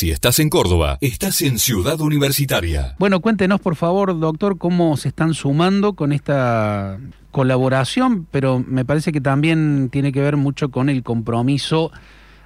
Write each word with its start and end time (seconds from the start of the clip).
Si 0.00 0.10
estás 0.10 0.38
en 0.38 0.48
Córdoba, 0.48 0.96
estás 1.02 1.42
en 1.42 1.58
Ciudad 1.58 2.00
Universitaria. 2.00 2.94
Bueno, 2.98 3.20
cuéntenos 3.20 3.60
por 3.60 3.76
favor, 3.76 4.18
doctor, 4.18 4.56
cómo 4.56 4.96
se 4.96 5.08
están 5.08 5.34
sumando 5.34 5.92
con 5.92 6.12
esta 6.12 6.98
colaboración, 7.30 8.26
pero 8.30 8.64
me 8.66 8.86
parece 8.86 9.12
que 9.12 9.20
también 9.20 9.90
tiene 9.92 10.10
que 10.10 10.22
ver 10.22 10.38
mucho 10.38 10.70
con 10.70 10.88
el 10.88 11.02
compromiso 11.02 11.92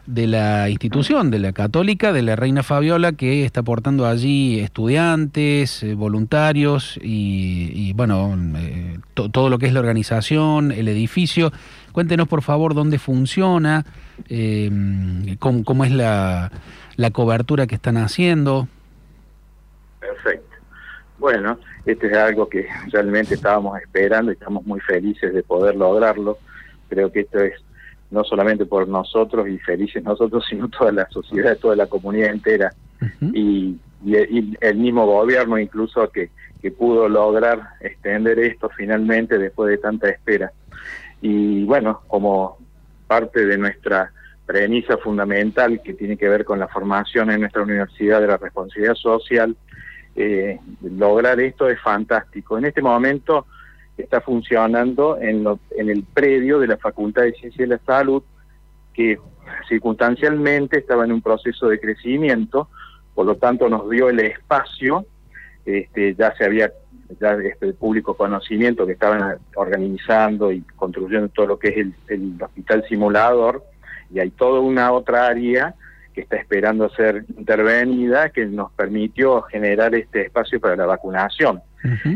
de 0.04 0.26
la 0.26 0.68
institución, 0.68 1.30
de 1.30 1.38
la 1.38 1.52
católica, 1.52 2.12
de 2.12 2.22
la 2.22 2.34
Reina 2.34 2.64
Fabiola, 2.64 3.12
que 3.12 3.44
está 3.44 3.60
aportando 3.60 4.04
allí 4.04 4.58
estudiantes, 4.58 5.84
eh, 5.84 5.94
voluntarios 5.94 6.98
y, 7.00 7.92
bueno, 7.92 8.36
eh, 8.56 8.98
todo 9.14 9.48
lo 9.48 9.58
que 9.58 9.66
es 9.66 9.72
la 9.72 9.78
organización, 9.78 10.72
el 10.72 10.88
edificio. 10.88 11.52
Cuéntenos 11.92 12.26
por 12.26 12.42
favor 12.42 12.74
dónde 12.74 12.98
funciona, 12.98 13.86
eh, 14.28 15.36
cómo, 15.38 15.84
es 15.84 15.92
la, 15.92 16.50
la 16.96 17.10
cobertura 17.10 17.66
que 17.66 17.74
están 17.74 17.96
haciendo. 17.96 18.68
Perfecto. 20.00 20.56
Bueno, 21.18 21.58
este 21.86 22.08
es 22.08 22.16
algo 22.16 22.48
que 22.48 22.66
realmente 22.92 23.34
estábamos 23.34 23.80
esperando 23.80 24.30
y 24.30 24.34
estamos 24.34 24.64
muy 24.66 24.80
felices 24.80 25.32
de 25.32 25.42
poder 25.42 25.76
lograrlo. 25.76 26.38
Creo 26.88 27.10
que 27.10 27.20
esto 27.20 27.40
es 27.40 27.54
no 28.10 28.24
solamente 28.24 28.64
por 28.66 28.86
nosotros 28.88 29.48
y 29.48 29.58
felices 29.58 30.02
nosotros, 30.02 30.44
sino 30.50 30.68
toda 30.68 30.92
la 30.92 31.08
sociedad, 31.10 31.56
toda 31.58 31.76
la 31.76 31.86
comunidad 31.86 32.30
entera. 32.30 32.72
y, 33.20 33.78
el 34.06 34.76
mismo 34.76 35.06
gobierno 35.06 35.58
incluso 35.58 36.10
que, 36.10 36.28
que 36.60 36.70
pudo 36.70 37.08
lograr 37.08 37.70
extender 37.80 38.38
esto 38.38 38.68
finalmente 38.68 39.38
después 39.38 39.70
de 39.70 39.78
tanta 39.78 40.10
espera. 40.10 40.52
Y 41.22 41.64
bueno, 41.64 42.02
como 42.06 42.58
parte 43.06 43.46
de 43.46 43.56
nuestra 43.56 44.12
premisa 44.46 44.98
fundamental 44.98 45.80
que 45.82 45.94
tiene 45.94 46.16
que 46.16 46.28
ver 46.28 46.44
con 46.44 46.58
la 46.58 46.68
formación 46.68 47.30
en 47.30 47.40
nuestra 47.40 47.62
universidad 47.62 48.20
de 48.20 48.26
la 48.26 48.36
responsabilidad 48.36 48.94
social, 48.94 49.56
eh, 50.16 50.58
lograr 50.82 51.40
esto 51.40 51.68
es 51.68 51.80
fantástico. 51.80 52.58
En 52.58 52.66
este 52.66 52.82
momento 52.82 53.46
está 53.96 54.20
funcionando 54.20 55.18
en, 55.20 55.46
en 55.76 55.88
el 55.88 56.04
predio 56.04 56.58
de 56.58 56.68
la 56.68 56.76
Facultad 56.76 57.22
de 57.22 57.32
Ciencia 57.32 57.64
de 57.64 57.74
la 57.74 57.80
Salud, 57.84 58.22
que 58.92 59.18
circunstancialmente 59.68 60.78
estaba 60.78 61.04
en 61.04 61.12
un 61.12 61.22
proceso 61.22 61.68
de 61.68 61.80
crecimiento, 61.80 62.68
por 63.14 63.26
lo 63.26 63.36
tanto 63.36 63.68
nos 63.68 63.88
dio 63.88 64.08
el 64.08 64.20
espacio, 64.20 65.06
este, 65.64 66.14
ya 66.14 66.34
se 66.36 66.44
había 66.44 66.72
ya 67.20 67.34
este 67.34 67.72
público 67.74 68.14
conocimiento 68.16 68.86
que 68.86 68.92
estaban 68.92 69.38
organizando 69.54 70.50
y 70.50 70.62
construyendo 70.76 71.28
todo 71.28 71.46
lo 71.46 71.58
que 71.58 71.68
es 71.68 71.76
el, 71.76 71.94
el 72.08 72.42
hospital 72.42 72.84
simulador, 72.88 73.62
y 74.14 74.20
hay 74.20 74.30
toda 74.30 74.60
una 74.60 74.92
otra 74.92 75.26
área 75.26 75.74
que 76.14 76.20
está 76.20 76.36
esperando 76.36 76.88
ser 76.90 77.24
intervenida, 77.36 78.30
que 78.30 78.46
nos 78.46 78.70
permitió 78.72 79.42
generar 79.42 79.94
este 79.94 80.22
espacio 80.22 80.60
para 80.60 80.76
la 80.76 80.86
vacunación. 80.86 81.60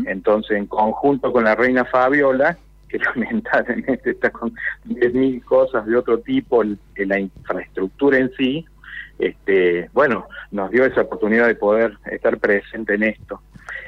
Entonces, 0.07 0.57
en 0.57 0.65
conjunto 0.65 1.31
con 1.31 1.43
la 1.43 1.53
reina 1.53 1.85
Fabiola, 1.85 2.57
que 2.87 2.97
lamentablemente 3.15 4.11
está 4.11 4.31
con 4.31 4.53
10.000 4.87 5.43
cosas 5.43 5.85
de 5.85 5.95
otro 5.95 6.19
tipo 6.19 6.63
en 6.63 6.79
la 6.95 7.19
infraestructura 7.19 8.17
en 8.17 8.31
sí, 8.35 8.65
este, 9.19 9.89
bueno, 9.93 10.27
nos 10.51 10.71
dio 10.71 10.85
esa 10.85 11.01
oportunidad 11.01 11.47
de 11.47 11.55
poder 11.55 11.97
estar 12.09 12.37
presente 12.37 12.95
en 12.95 13.03
esto. 13.03 13.41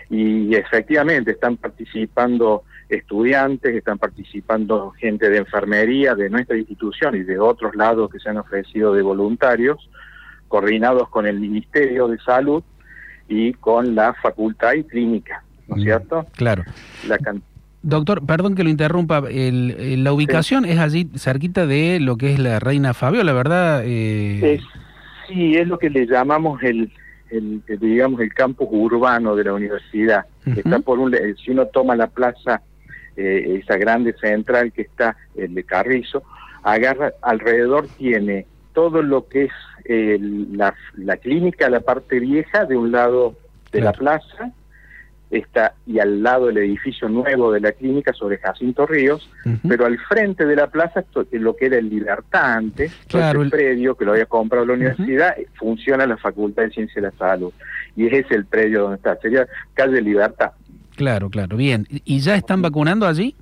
Y 0.10 0.54
efectivamente 0.56 1.32
están 1.32 1.56
participando 1.56 2.64
estudiantes, 2.92 3.76
están 3.76 3.98
participando 3.98 4.92
gente 4.92 5.30
de 5.30 5.38
enfermería 5.38 6.14
de 6.14 6.30
nuestra 6.30 6.58
institución 6.58 7.16
y 7.16 7.24
de 7.24 7.40
otros 7.40 7.76
lados 7.76 8.12
que 8.12 8.20
se 8.20 8.30
han 8.30 8.38
ofrecido 8.38 8.94
de 8.94 9.02
voluntarios, 9.02 9.90
coordinados 10.48 11.10
con 11.10 11.26
el 11.26 11.40
Ministerio 11.40 12.08
de 12.08 12.18
Salud 12.20 12.64
y 13.28 13.54
con 13.54 13.96
la 13.96 14.14
Facultad 14.14 14.74
y 14.74 14.84
Clínica, 14.84 15.44
¿no 15.68 15.78
es 15.78 15.84
cierto? 15.84 16.26
Claro. 16.36 16.64
Doctor, 17.84 18.26
perdón 18.26 18.54
que 18.56 18.64
lo 18.64 18.70
interrumpa, 18.70 19.24
el, 19.30 20.04
la 20.04 20.14
ubicación 20.14 20.66
es 20.66 20.78
allí 20.78 21.10
cerquita 21.16 21.66
de 21.66 22.00
lo 22.00 22.18
que 22.18 22.34
es 22.34 22.40
la 22.40 22.60
Reina 22.60 22.94
Fabiola, 22.94 23.34
¿verdad? 23.34 23.82
Eh... 23.86 24.60
sí, 25.28 25.56
es 25.56 25.68
lo 25.68 25.80
que 25.80 25.90
le 25.90 26.06
llamamos 26.06 26.62
el, 26.62 26.92
el, 27.30 27.64
digamos 27.80 28.20
el 28.22 28.34
campus 28.34 28.68
urbano 28.70 29.36
de 29.36 29.46
la 29.46 29.54
universidad. 29.54 30.26
Está 30.46 30.80
por 30.80 31.00
un, 31.00 31.16
si 31.44 31.52
uno 31.52 31.66
toma 31.68 31.96
la 31.96 32.08
plaza, 32.08 32.62
eh, 33.22 33.60
esa 33.64 33.78
grande 33.78 34.14
central 34.14 34.72
que 34.72 34.84
está 34.84 35.16
el 35.36 35.54
de 35.54 35.64
Carrizo, 35.64 36.24
agarra 36.64 37.14
alrededor 37.22 37.88
tiene 37.98 38.46
todo 38.74 39.02
lo 39.02 39.28
que 39.28 39.46
es 39.46 39.52
la, 40.54 40.74
la, 40.96 41.18
clínica, 41.18 41.70
la 41.70 41.82
parte 41.82 42.20
vieja 42.20 42.66
de 42.66 42.78
un 42.78 42.92
lado 42.92 43.36
de 43.72 43.82
la 43.82 43.92
plaza, 43.92 44.52
está 45.32 45.74
y 45.86 46.00
al 46.00 46.22
lado 46.22 46.50
el 46.50 46.58
edificio 46.58 47.08
nuevo 47.08 47.52
de 47.52 47.62
la 47.62 47.72
clínica 47.72 48.14
sobre 48.14 48.38
Jacinto 48.38 48.86
Ríos, 48.86 49.30
pero 49.68 49.86
al 49.86 49.98
frente 49.98 50.46
de 50.46 50.56
la 50.56 50.68
plaza 50.68 51.04
lo 51.32 51.56
que 51.56 51.68
era 51.68 51.78
el 51.78 51.90
Libertad 51.90 52.54
antes, 52.54 52.94
el 53.14 53.50
predio 53.50 53.96
que 53.96 54.06
lo 54.06 54.12
había 54.12 54.26
comprado 54.26 54.66
la 54.66 54.74
universidad, 54.74 55.36
funciona 55.56 56.06
la 56.06 56.18
Facultad 56.18 56.64
de 56.64 56.72
Ciencia 56.72 57.02
de 57.02 57.08
la 57.10 57.18
Salud. 57.18 57.54
Y 57.96 58.08
ese 58.08 58.20
es 58.20 58.32
el 58.32 58.46
predio 58.46 58.84
donde 58.84 58.98
está, 58.98 59.16
sería 59.18 59.48
calle 59.74 60.02
Libertad. 60.02 60.52
Claro, 61.02 61.32
claro, 61.32 61.58
bien. 61.58 61.88
¿Y 61.90 62.20
ya 62.20 62.36
están 62.36 62.62
vacunando 62.62 63.08
allí? 63.08 63.36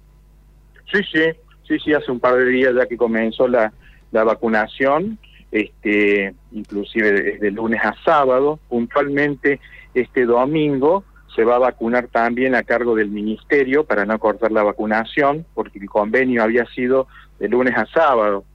Sí, 0.90 1.02
sí, 1.12 1.24
sí, 1.68 1.78
sí, 1.84 1.94
hace 1.94 2.10
un 2.10 2.22
par 2.22 2.36
de 2.36 2.46
días 2.46 2.74
ya 2.74 2.86
que 2.86 2.96
comenzó 2.96 3.50
la, 3.50 3.74
la 4.14 4.24
vacunación, 4.24 5.20
este, 5.52 6.34
inclusive 6.54 7.12
desde 7.12 7.52
lunes 7.52 7.82
a 7.84 7.94
sábado, 8.06 8.62
puntualmente 8.70 9.60
este 9.94 10.24
domingo 10.24 11.04
se 11.36 11.44
va 11.44 11.58
a 11.58 11.60
vacunar 11.60 12.08
también 12.08 12.56
a 12.56 12.64
cargo 12.64 12.96
del 12.96 13.10
ministerio 13.10 13.84
para 13.84 14.06
no 14.06 14.18
cortar 14.20 14.54
la 14.54 14.64
vacunación, 14.64 15.46
porque 15.54 15.80
el 15.80 15.90
convenio 15.90 16.42
había 16.42 16.66
sido 16.68 17.10
de 17.40 17.50
lunes 17.50 17.76
a 17.76 17.86
sábado, 17.88 18.46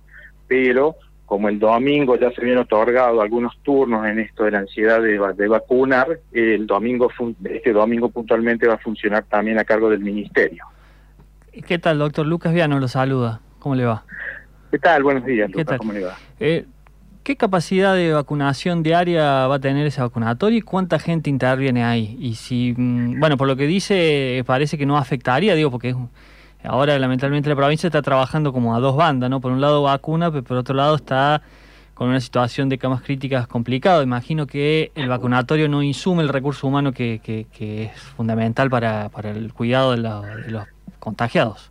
pero 0.48 0.96
como 1.26 1.48
el 1.48 1.58
domingo 1.58 2.16
ya 2.16 2.30
se 2.32 2.40
habían 2.40 2.58
otorgado 2.58 3.20
algunos 3.20 3.56
turnos 3.62 4.06
en 4.06 4.18
esto 4.18 4.44
de 4.44 4.50
la 4.50 4.58
ansiedad 4.58 5.00
de, 5.00 5.18
de 5.36 5.48
vacunar, 5.48 6.20
el 6.32 6.66
domingo 6.66 7.10
este 7.44 7.72
domingo 7.72 8.10
puntualmente 8.10 8.66
va 8.66 8.74
a 8.74 8.78
funcionar 8.78 9.24
también 9.24 9.58
a 9.58 9.64
cargo 9.64 9.88
del 9.90 10.00
ministerio. 10.00 10.64
¿Qué 11.66 11.78
tal, 11.78 11.98
doctor? 11.98 12.26
Lucas 12.26 12.52
Viano 12.52 12.78
lo 12.78 12.88
saluda. 12.88 13.40
¿Cómo 13.58 13.74
le 13.74 13.84
va? 13.84 14.04
¿Qué 14.70 14.78
tal? 14.78 15.02
Buenos 15.02 15.24
días, 15.24 15.50
Lucas. 15.50 15.78
¿Cómo 15.78 15.92
le 15.92 16.04
va? 16.04 16.16
Eh, 16.40 16.66
¿Qué 17.22 17.36
capacidad 17.36 17.94
de 17.94 18.12
vacunación 18.12 18.82
diaria 18.82 19.46
va 19.46 19.54
a 19.54 19.58
tener 19.58 19.86
ese 19.86 20.02
vacunatorio 20.02 20.58
y 20.58 20.62
cuánta 20.62 20.98
gente 20.98 21.30
interviene 21.30 21.82
ahí? 21.82 22.18
Y 22.20 22.34
si, 22.34 22.74
mm, 22.76 23.18
bueno, 23.18 23.38
por 23.38 23.48
lo 23.48 23.56
que 23.56 23.66
dice, 23.66 24.42
parece 24.46 24.76
que 24.76 24.84
no 24.84 24.98
afectaría, 24.98 25.54
digo, 25.54 25.70
porque 25.70 25.94
ahora 26.64 26.98
lamentablemente 26.98 27.48
la 27.48 27.56
provincia 27.56 27.86
está 27.86 28.02
trabajando 28.02 28.52
como 28.52 28.74
a 28.74 28.80
dos 28.80 28.96
bandas, 28.96 29.30
¿no? 29.30 29.40
Por 29.40 29.52
un 29.52 29.60
lado 29.60 29.82
vacuna, 29.82 30.30
pero 30.30 30.42
por 30.42 30.56
otro 30.56 30.74
lado 30.74 30.96
está 30.96 31.42
con 31.94 32.08
una 32.08 32.20
situación 32.20 32.68
de 32.68 32.78
camas 32.78 33.02
críticas 33.02 33.46
complicado. 33.46 34.02
Imagino 34.02 34.46
que 34.46 34.90
el 34.94 35.08
vacunatorio 35.08 35.68
no 35.68 35.82
insume 35.82 36.22
el 36.22 36.28
recurso 36.28 36.66
humano 36.66 36.92
que, 36.92 37.20
que, 37.22 37.84
es 37.84 37.92
fundamental 38.16 38.68
para, 38.68 39.08
para 39.10 39.30
el 39.30 39.52
cuidado 39.52 39.92
de, 39.92 39.98
los 39.98 40.66
contagiados. 40.98 41.70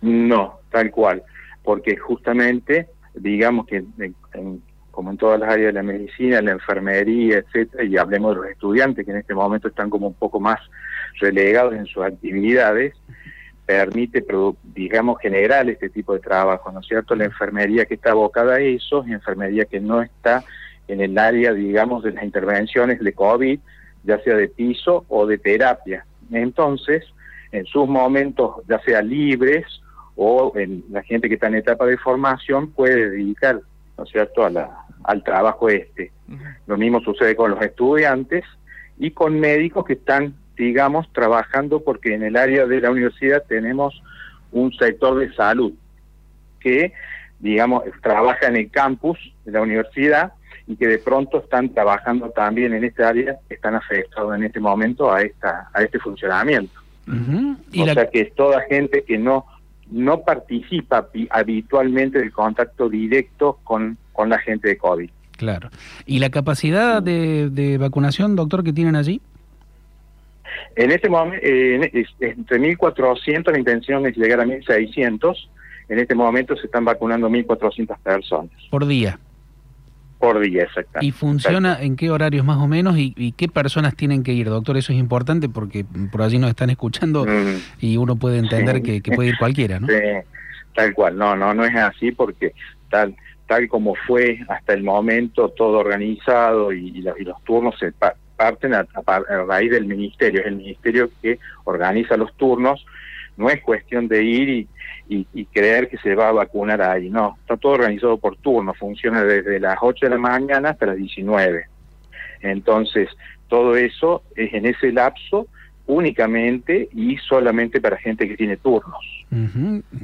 No, 0.00 0.60
tal 0.70 0.90
cual, 0.90 1.22
porque 1.64 1.96
justamente 1.96 2.88
digamos 3.14 3.66
que 3.66 3.84
como 4.90 5.10
en 5.10 5.16
todas 5.16 5.40
las 5.40 5.50
áreas 5.50 5.68
de 5.68 5.72
la 5.72 5.82
medicina, 5.82 6.42
la 6.42 6.52
enfermería, 6.52 7.38
etcétera, 7.38 7.82
y 7.84 7.96
hablemos 7.96 8.34
de 8.34 8.42
los 8.42 8.50
estudiantes 8.50 9.04
que 9.04 9.10
en 9.10 9.18
este 9.18 9.34
momento 9.34 9.68
están 9.68 9.90
como 9.90 10.06
un 10.06 10.14
poco 10.14 10.38
más 10.38 10.60
relegados 11.18 11.74
en 11.74 11.86
sus 11.86 12.04
actividades, 12.04 12.94
permite, 13.66 14.24
digamos, 14.74 15.20
generar 15.20 15.68
este 15.68 15.88
tipo 15.88 16.14
de 16.14 16.20
trabajo, 16.20 16.72
¿no 16.72 16.80
es 16.80 16.86
cierto? 16.86 17.14
La 17.14 17.24
enfermería 17.24 17.84
que 17.86 17.94
está 17.94 18.10
abocada 18.10 18.54
a 18.54 18.60
eso, 18.60 19.04
y 19.06 19.12
enfermería 19.12 19.64
que 19.64 19.80
no 19.80 20.02
está 20.02 20.44
en 20.88 21.00
el 21.00 21.16
área, 21.16 21.52
digamos, 21.52 22.02
de 22.02 22.12
las 22.12 22.24
intervenciones 22.24 23.00
de 23.00 23.12
COVID, 23.12 23.60
ya 24.04 24.18
sea 24.20 24.36
de 24.36 24.48
piso 24.48 25.04
o 25.08 25.26
de 25.26 25.38
terapia. 25.38 26.04
Entonces, 26.32 27.04
en 27.52 27.64
sus 27.66 27.88
momentos, 27.88 28.56
ya 28.68 28.80
sea 28.80 29.02
libres 29.02 29.64
o 30.16 30.52
en 30.56 30.84
la 30.90 31.02
gente 31.02 31.28
que 31.28 31.34
está 31.34 31.46
en 31.46 31.56
etapa 31.56 31.86
de 31.86 31.96
formación 31.98 32.70
puede 32.70 33.10
dedicar, 33.10 33.60
¿no 33.96 34.04
es 34.04 34.10
cierto?, 34.10 34.44
a 34.44 34.50
la, 34.50 34.84
al 35.04 35.22
trabajo 35.22 35.68
este. 35.68 36.12
Lo 36.66 36.76
mismo 36.76 37.00
sucede 37.00 37.36
con 37.36 37.50
los 37.50 37.60
estudiantes 37.60 38.44
y 38.98 39.10
con 39.10 39.38
médicos 39.38 39.84
que 39.84 39.94
están, 39.94 40.34
digamos, 40.56 41.10
trabajando 41.12 41.80
porque 41.80 42.14
en 42.14 42.22
el 42.22 42.36
área 42.36 42.66
de 42.66 42.80
la 42.80 42.90
universidad 42.90 43.42
tenemos 43.48 44.02
un 44.50 44.72
sector 44.74 45.18
de 45.18 45.32
salud 45.34 45.72
que, 46.60 46.92
digamos, 47.40 47.82
trabaja 48.02 48.46
en 48.46 48.56
el 48.56 48.70
campus 48.70 49.18
de 49.44 49.52
la 49.52 49.62
universidad 49.62 50.32
y 50.66 50.76
que 50.76 50.86
de 50.86 50.98
pronto 50.98 51.38
están 51.38 51.70
trabajando 51.70 52.30
también 52.30 52.72
en 52.74 52.84
esta 52.84 53.08
área, 53.08 53.36
están 53.48 53.74
afectados 53.74 54.34
en 54.36 54.44
este 54.44 54.60
momento 54.60 55.12
a 55.12 55.22
esta 55.22 55.68
a 55.72 55.82
este 55.82 55.98
funcionamiento. 55.98 56.80
o 57.08 57.84
sea 57.84 58.08
que 58.08 58.20
es 58.20 58.34
toda 58.34 58.60
gente 58.68 59.02
que 59.04 59.18
no 59.18 59.46
no 59.90 60.22
participa 60.22 61.08
habitualmente 61.30 62.18
del 62.18 62.32
contacto 62.32 62.88
directo 62.88 63.58
con, 63.62 63.98
con 64.12 64.30
la 64.30 64.38
gente 64.38 64.68
de 64.68 64.78
COVID. 64.78 65.10
Claro. 65.36 65.68
¿Y 66.06 66.18
la 66.18 66.30
capacidad 66.30 67.02
de, 67.02 67.50
de 67.50 67.76
vacunación, 67.76 68.34
doctor, 68.34 68.64
que 68.64 68.72
tienen 68.72 68.96
allí? 68.96 69.20
En 70.76 70.90
este 70.90 71.08
momento, 71.08 71.44
eh, 71.46 72.06
entre 72.20 72.58
1.400, 72.58 73.52
la 73.52 73.58
intención 73.58 74.06
es 74.06 74.16
llegar 74.16 74.40
a 74.40 74.44
1.600. 74.44 75.36
En 75.88 75.98
este 75.98 76.14
momento 76.14 76.56
se 76.56 76.66
están 76.66 76.84
vacunando 76.84 77.28
1.400 77.28 77.98
personas. 77.98 78.52
Por 78.70 78.86
día. 78.86 79.18
Por 80.18 80.40
día, 80.40 80.62
exactamente. 80.62 81.06
¿Y 81.06 81.10
funciona 81.10 81.82
en 81.82 81.96
qué 81.96 82.10
horarios 82.10 82.44
más 82.44 82.58
o 82.58 82.68
menos 82.68 82.96
y, 82.96 83.32
qué 83.32 83.48
personas 83.48 83.96
tienen 83.96 84.22
que 84.22 84.32
ir, 84.32 84.48
doctor? 84.48 84.76
Eso 84.76 84.92
es 84.92 84.98
importante 84.98 85.48
porque 85.48 85.84
por 86.12 86.22
allí 86.22 86.38
nos 86.38 86.50
están 86.50 86.70
escuchando 86.70 87.24
mm. 87.24 87.80
y 87.80 87.96
uno 87.96 88.16
puede 88.16 88.38
entender 88.38 88.82
que, 88.82 89.02
puede 89.02 89.30
ir 89.30 89.38
cualquiera, 89.38 89.80
¿no? 89.80 89.86
Sí, 89.92 89.94
tal 90.74 90.94
cual. 90.94 91.18
No, 91.18 91.36
no, 91.36 91.52
no 91.52 91.64
es 91.64 91.74
así 91.74 92.12
porque 92.12 92.54
tal 92.88 93.14
tal 93.52 93.68
como 93.68 93.94
fue 94.06 94.40
hasta 94.48 94.72
el 94.72 94.82
momento 94.82 95.50
todo 95.50 95.78
organizado 95.78 96.72
y, 96.72 97.02
los 97.02 97.44
turnos 97.44 97.78
se 97.78 97.92
parten 98.42 98.74
a, 98.74 98.84
raíz 99.46 99.70
del 99.70 99.86
ministerio. 99.86 100.40
Es 100.40 100.46
el 100.48 100.56
ministerio 100.56 101.08
que 101.22 101.38
organiza 101.62 102.16
los 102.16 102.36
turnos. 102.36 102.84
No 103.36 103.48
es 103.48 103.62
cuestión 103.62 104.08
de 104.08 104.24
ir 104.24 104.48
y, 105.08 105.26
y, 105.32 105.44
creer 105.46 105.88
que 105.88 105.96
se 105.98 106.16
va 106.16 106.28
a 106.28 106.32
vacunar 106.32 106.82
ahí. 106.82 107.08
No, 107.08 107.36
está 107.40 107.56
todo 107.56 107.72
organizado 107.72 108.16
por 108.18 108.36
turno. 108.36 108.74
Funciona 108.74 109.22
desde 109.22 109.60
las 109.60 109.78
8 109.80 110.06
de 110.06 110.10
la 110.10 110.18
mañana 110.18 110.70
hasta 110.70 110.86
las 110.86 110.96
19. 110.96 111.66
Entonces, 112.40 113.08
todo 113.48 113.76
eso 113.76 114.22
es 114.34 114.52
en 114.52 114.66
ese 114.66 114.90
lapso 114.90 115.46
únicamente 115.86 116.88
y 116.92 117.16
solamente 117.18 117.80
para 117.80 117.96
gente 117.96 118.26
que 118.26 118.36
tiene 118.36 118.56
turnos. 118.56 119.04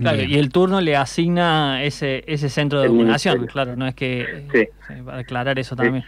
Claro, 0.01 0.23
y 0.23 0.37
el 0.37 0.51
turno 0.51 0.81
le 0.81 0.97
asigna 0.97 1.83
ese 1.83 2.25
ese 2.27 2.49
centro 2.49 2.81
de 2.81 2.89
vacunación, 2.89 3.47
claro, 3.47 3.77
no 3.77 3.87
es 3.87 3.95
que 3.95 4.47
sí. 4.53 5.01
va 5.03 5.17
a 5.17 5.19
aclarar 5.19 5.59
eso 5.59 5.77
también. 5.77 6.05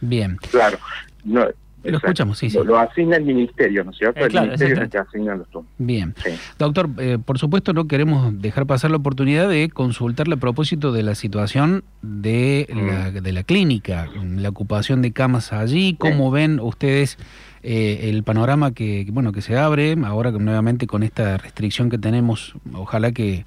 Bien. 0.00 0.36
Claro. 0.50 0.78
No, 1.24 1.46
lo 1.82 1.96
escuchamos, 1.96 2.38
sí, 2.38 2.50
sí. 2.50 2.58
Lo, 2.64 2.78
asigna 2.78 3.16
el 3.16 3.24
ministerio, 3.24 3.84
¿no 3.84 3.90
es 3.90 3.98
cierto? 3.98 4.20
Eh, 4.20 4.24
el 4.26 4.32
ministerio 4.32 4.74
es 4.74 4.80
el 4.82 4.90
que 4.90 4.98
asigna 4.98 5.34
los 5.34 5.48
turnos. 5.48 5.70
Bien. 5.78 6.14
Doctor, 6.58 6.90
eh, 6.98 7.18
por 7.24 7.38
supuesto 7.38 7.72
no 7.72 7.86
queremos 7.86 8.40
dejar 8.40 8.66
pasar 8.66 8.90
la 8.90 8.98
oportunidad 8.98 9.48
de 9.48 9.70
consultarle 9.70 10.34
a 10.34 10.38
propósito 10.38 10.92
de 10.92 11.02
la 11.02 11.14
situación 11.14 11.84
de, 12.02 12.66
la, 12.70 13.10
mm. 13.10 13.22
de 13.22 13.32
la 13.32 13.42
clínica, 13.42 14.08
la 14.14 14.48
ocupación 14.48 15.02
de 15.02 15.12
camas 15.12 15.52
allí, 15.52 15.96
cómo 15.98 16.30
ven 16.30 16.60
ustedes 16.60 17.18
eh, 17.62 18.08
el 18.08 18.22
panorama 18.22 18.72
que, 18.72 19.06
bueno 19.10 19.32
que 19.32 19.42
se 19.42 19.58
abre 19.58 19.94
ahora 20.06 20.30
nuevamente 20.30 20.86
con 20.86 21.02
esta 21.02 21.36
restricción 21.36 21.90
que 21.90 21.98
tenemos 21.98 22.54
ojalá 22.72 23.12
que 23.12 23.44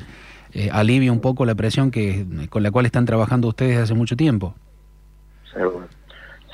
eh, 0.54 0.70
alivie 0.72 1.10
un 1.10 1.20
poco 1.20 1.46
la 1.48 1.56
presión 1.56 1.90
que 1.90 2.24
con 2.52 2.62
la 2.62 2.70
cual 2.70 2.86
están 2.86 3.06
trabajando 3.06 3.48
ustedes 3.48 3.76
hace 3.76 3.96
mucho 3.96 4.16
tiempo 4.16 4.54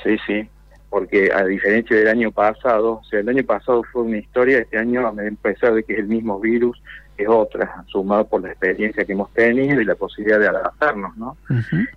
sí 0.02 0.16
sí 0.26 0.48
porque 0.90 1.30
a 1.32 1.44
diferencia 1.44 1.96
del 1.96 2.08
año 2.08 2.30
pasado 2.32 3.00
o 3.00 3.04
sea 3.04 3.20
el 3.20 3.28
año 3.28 3.44
pasado 3.44 3.82
fue 3.84 4.02
una 4.02 4.18
historia 4.18 4.58
este 4.58 4.76
año 4.76 5.06
a 5.06 5.14
pesar 5.40 5.74
de 5.74 5.82
que 5.84 5.94
es 5.94 6.00
el 6.00 6.08
mismo 6.08 6.38
virus 6.40 6.82
es 7.16 7.28
otra 7.28 7.84
sumado 7.86 8.26
por 8.26 8.42
la 8.42 8.48
experiencia 8.48 9.04
que 9.04 9.12
hemos 9.12 9.32
tenido 9.32 9.80
y 9.80 9.84
la 9.84 9.94
posibilidad 9.94 10.40
de 10.40 10.48
adaptarnos 10.48 11.16
no 11.16 11.36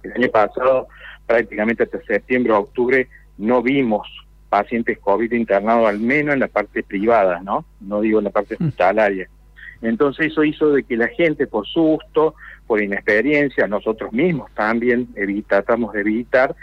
el 0.04 0.14
año 0.14 0.30
pasado 0.30 0.88
prácticamente 1.26 1.84
hasta 1.84 2.02
septiembre 2.04 2.54
o 2.54 2.60
octubre 2.60 3.10
no 3.38 3.62
vimos 3.62 4.08
pacientes 4.54 5.00
COVID 5.00 5.32
internados, 5.32 5.90
al 5.90 6.00
menos 6.00 6.36
en 6.36 6.42
la 6.42 6.48
parte 6.48 6.84
privada, 6.84 7.42
¿no? 7.42 7.66
No 7.82 8.02
digo 8.02 8.20
en 8.20 8.26
la 8.26 8.30
parte 8.30 8.54
hospitalaria. 8.54 9.28
Entonces 9.82 10.28
eso 10.28 10.44
hizo 10.44 10.70
de 10.70 10.84
que 10.84 10.96
la 10.96 11.08
gente, 11.08 11.48
por 11.48 11.66
susto, 11.66 12.36
por 12.68 12.80
inexperiencia, 12.80 13.66
nosotros 13.66 14.14
mismos 14.14 14.52
también 14.54 15.08
tratamos 15.48 15.94
de 15.94 16.02
evitar, 16.02 16.56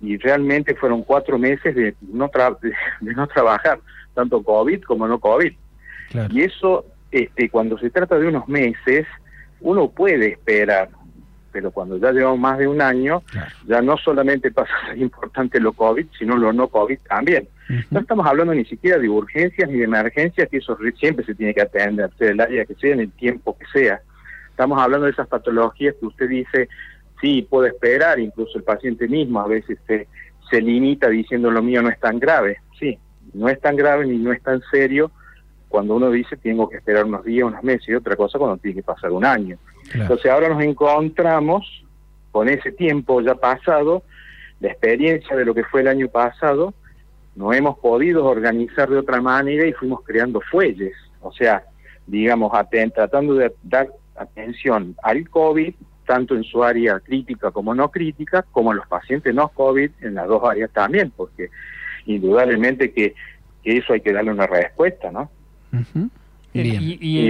y 0.00 0.16
realmente 0.16 0.74
fueron 0.74 1.02
cuatro 1.02 1.38
meses 1.38 1.74
de 1.74 1.94
no, 2.12 2.30
de, 2.62 3.14
no 3.14 3.26
trabajar, 3.26 3.80
tanto 4.14 4.42
COVID 4.42 4.82
como 4.82 5.08
no 5.08 5.18
COVID. 5.18 5.52
Y 6.30 6.42
eso, 6.42 6.86
este, 7.10 7.50
cuando 7.50 7.78
se 7.78 7.90
trata 7.90 8.18
de 8.18 8.28
unos 8.28 8.48
meses, 8.48 9.06
uno 9.60 9.90
puede 9.90 10.32
esperar, 10.32 10.88
pero 11.52 11.70
cuando 11.70 11.96
ya 11.98 12.12
llevamos 12.12 12.38
más 12.38 12.58
de 12.58 12.68
un 12.68 12.80
año, 12.80 13.22
ya 13.66 13.82
no 13.82 13.96
solamente 13.96 14.50
pasa 14.50 14.70
a 14.82 14.88
ser 14.88 14.98
importante 14.98 15.60
lo 15.60 15.72
COVID, 15.72 16.06
sino 16.18 16.36
lo 16.36 16.52
no 16.52 16.68
COVID 16.68 16.98
también. 17.08 17.48
No 17.90 18.00
estamos 18.00 18.26
hablando 18.26 18.54
ni 18.54 18.64
siquiera 18.64 18.98
de 18.98 19.10
urgencias 19.10 19.68
ni 19.68 19.78
de 19.78 19.84
emergencias, 19.84 20.48
que 20.48 20.56
eso 20.56 20.78
siempre 20.98 21.26
se 21.26 21.34
tiene 21.34 21.52
que 21.52 21.60
atender, 21.60 22.10
sea 22.18 22.30
el 22.30 22.40
área 22.40 22.64
que 22.64 22.74
sea, 22.76 22.94
en 22.94 23.00
el 23.00 23.12
tiempo 23.12 23.58
que 23.58 23.66
sea. 23.78 24.00
Estamos 24.48 24.80
hablando 24.80 25.04
de 25.04 25.12
esas 25.12 25.28
patologías 25.28 25.94
que 26.00 26.06
usted 26.06 26.28
dice, 26.30 26.68
sí, 27.20 27.42
puede 27.42 27.68
esperar, 27.68 28.18
incluso 28.18 28.58
el 28.58 28.64
paciente 28.64 29.08
mismo 29.08 29.40
a 29.40 29.46
veces 29.46 29.78
se, 29.86 30.08
se 30.50 30.60
limita 30.60 31.08
diciendo 31.08 31.50
lo 31.50 31.62
mío 31.62 31.82
no 31.82 31.88
es 31.88 32.00
tan 32.00 32.18
grave. 32.18 32.58
Sí, 32.78 32.98
no 33.34 33.48
es 33.48 33.60
tan 33.60 33.76
grave 33.76 34.06
ni 34.06 34.18
no 34.18 34.32
es 34.32 34.42
tan 34.42 34.62
serio 34.70 35.10
cuando 35.68 35.96
uno 35.96 36.10
dice 36.10 36.36
tengo 36.36 36.68
que 36.68 36.78
esperar 36.78 37.04
unos 37.04 37.24
días, 37.24 37.46
unos 37.46 37.62
meses, 37.62 37.88
y 37.88 37.94
otra 37.94 38.16
cosa 38.16 38.38
cuando 38.38 38.56
tiene 38.56 38.76
que 38.76 38.82
pasar 38.82 39.10
un 39.12 39.24
año. 39.24 39.58
Entonces 39.92 40.30
ahora 40.30 40.48
nos 40.48 40.62
encontramos 40.62 41.84
con 42.30 42.48
ese 42.48 42.72
tiempo 42.72 43.20
ya 43.20 43.34
pasado, 43.34 44.02
la 44.60 44.68
experiencia 44.68 45.36
de 45.36 45.44
lo 45.44 45.54
que 45.54 45.64
fue 45.64 45.82
el 45.82 45.88
año 45.88 46.08
pasado, 46.08 46.74
no 47.36 47.52
hemos 47.52 47.78
podido 47.78 48.24
organizar 48.26 48.88
de 48.88 48.98
otra 48.98 49.20
manera 49.20 49.66
y 49.66 49.72
fuimos 49.72 50.00
creando 50.04 50.40
fuelles, 50.40 50.94
o 51.20 51.32
sea, 51.32 51.62
digamos, 52.06 52.50
tratando 52.94 53.34
de 53.34 53.52
dar 53.62 53.88
atención 54.16 54.96
al 55.02 55.28
COVID, 55.28 55.74
tanto 56.08 56.34
en 56.34 56.42
su 56.42 56.64
área 56.64 56.98
crítica 57.00 57.50
como 57.50 57.74
no 57.74 57.90
crítica, 57.90 58.42
como 58.50 58.72
en 58.72 58.78
los 58.78 58.88
pacientes 58.88 59.34
no 59.34 59.48
COVID 59.48 59.90
en 60.00 60.14
las 60.14 60.26
dos 60.26 60.42
áreas 60.42 60.70
también, 60.72 61.12
porque 61.14 61.50
indudablemente 62.06 62.90
que, 62.92 63.14
eso 63.62 63.92
hay 63.92 64.00
que 64.00 64.14
darle 64.14 64.30
una 64.30 64.46
respuesta, 64.46 65.10
¿no? 65.10 65.30
Y, 66.54 67.28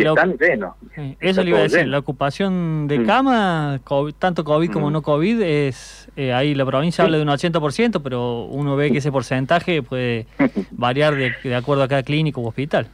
eso 1.21 1.43
le 1.43 1.51
iba 1.51 1.59
a 1.59 1.63
decir, 1.63 1.89
la 1.89 1.99
ocupación 1.99 2.87
de 2.87 3.01
mm. 3.01 3.07
cama, 3.07 3.81
tanto 4.21 4.45
COVID 4.45 4.71
como 4.71 4.91
mm. 4.91 4.93
no 4.93 5.03
COVID, 5.03 5.43
es 5.43 6.09
eh, 6.15 6.33
ahí 6.33 6.55
la 6.55 6.65
provincia 6.65 7.03
habla 7.03 7.17
de 7.17 7.25
un 7.25 7.29
80%, 7.29 8.01
pero 8.01 8.45
uno 8.45 8.77
ve 8.77 8.93
que 8.93 8.99
ese 8.99 9.11
porcentaje 9.19 9.83
puede 9.83 10.27
variar 10.71 11.17
de, 11.17 11.55
acuerdo 11.57 11.83
a 11.83 11.89
cada 11.89 12.05
clínico 12.05 12.41
u 12.41 12.47
hospital. 12.47 12.87